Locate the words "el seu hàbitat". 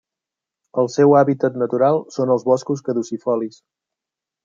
0.83-1.61